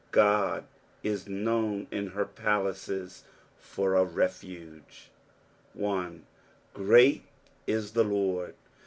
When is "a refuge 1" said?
3.93-6.25